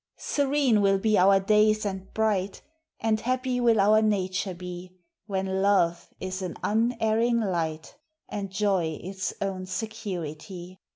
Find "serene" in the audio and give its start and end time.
0.17-0.81